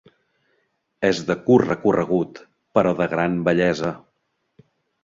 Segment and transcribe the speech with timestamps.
[1.09, 2.43] És de curt recorregut,
[2.79, 3.95] però de gran bellesa.